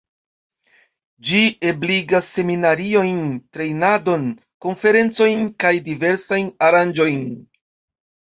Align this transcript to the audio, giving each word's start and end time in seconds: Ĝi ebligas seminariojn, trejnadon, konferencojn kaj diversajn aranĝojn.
Ĝi 1.27 1.41
ebligas 1.71 2.29
seminariojn, 2.37 3.19
trejnadon, 3.57 4.25
konferencojn 4.67 5.45
kaj 5.67 5.75
diversajn 5.91 6.51
aranĝojn. 6.71 7.23